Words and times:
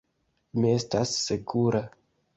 Mi 0.63 0.71
estas 0.77 1.13
sekura. 1.29 1.83